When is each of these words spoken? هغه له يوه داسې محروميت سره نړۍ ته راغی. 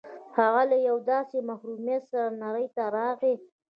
هغه 0.37 0.63
له 0.71 0.77
يوه 0.87 1.01
داسې 1.13 1.37
محروميت 1.49 2.03
سره 2.11 2.27
نړۍ 2.43 2.67
ته 2.75 2.83
راغی. 2.97 3.35